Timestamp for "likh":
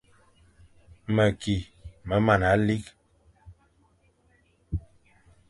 2.65-2.89